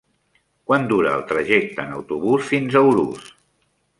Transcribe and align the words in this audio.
Quant 0.69 0.87
dura 0.91 1.11
el 1.17 1.25
trajecte 1.33 1.85
en 1.85 1.93
autobús 1.99 2.49
fins 2.53 2.79
a 2.79 2.85
Urús? 2.93 3.31